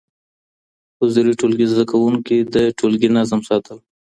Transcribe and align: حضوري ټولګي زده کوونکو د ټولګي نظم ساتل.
حضوري 0.99 1.33
ټولګي 1.39 1.65
زده 1.73 1.85
کوونکو 1.91 2.37
د 2.53 2.55
ټولګي 2.79 3.09
نظم 3.17 3.39
ساتل. 3.49 3.77